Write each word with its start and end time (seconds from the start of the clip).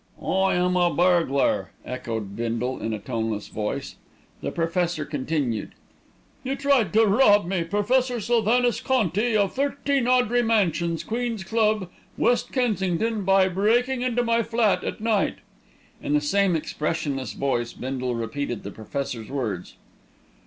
"I 0.19 0.55
am 0.55 0.75
a 0.75 0.91
burglar," 0.91 1.69
echoed 1.85 2.35
Bindle 2.35 2.79
in 2.81 2.91
a 2.91 2.97
toneless 2.97 3.49
voice. 3.49 3.97
The 4.41 4.49
Professor 4.49 5.05
continued: 5.05 5.73
"You 6.43 6.55
tried 6.55 6.91
to 6.93 7.05
rob 7.05 7.45
me, 7.45 7.63
Professor 7.65 8.19
Sylvanus 8.19 8.79
Conti, 8.81 9.37
of 9.37 9.53
13 9.53 10.07
Audrey 10.07 10.41
Mansions, 10.41 11.03
Queen's 11.03 11.43
Club, 11.43 11.87
West 12.17 12.51
Kensington, 12.51 13.23
by 13.23 13.47
breaking 13.47 14.01
into 14.01 14.23
my 14.23 14.41
flat 14.41 14.83
at 14.83 15.01
night." 15.01 15.35
In 16.01 16.15
the 16.15 16.19
same 16.21 16.55
expressionless 16.55 17.33
voice 17.33 17.73
Bindle 17.73 18.15
repeated 18.15 18.63
the 18.63 18.71
Professor's 18.71 19.29
words. 19.29 19.75